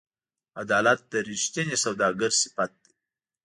[0.61, 2.91] عدالت د رښتیني سوداګر صفت دی.